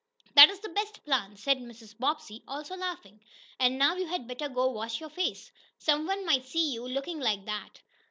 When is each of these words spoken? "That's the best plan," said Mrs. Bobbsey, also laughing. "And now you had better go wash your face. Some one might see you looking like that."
"That's 0.33 0.57
the 0.57 0.69
best 0.69 1.03
plan," 1.05 1.37
said 1.37 1.59
Mrs. 1.59 1.95
Bobbsey, 1.95 2.41
also 2.47 2.75
laughing. 2.75 3.19
"And 3.59 3.77
now 3.77 3.93
you 3.95 4.07
had 4.07 4.27
better 4.27 4.49
go 4.49 4.67
wash 4.71 4.99
your 4.99 5.11
face. 5.11 5.51
Some 5.77 6.07
one 6.07 6.25
might 6.25 6.45
see 6.47 6.73
you 6.73 6.87
looking 6.89 7.19
like 7.19 7.45
that." 7.45 7.81